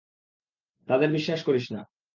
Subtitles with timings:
[0.87, 1.81] তাদের বিশ্বাস করিস না।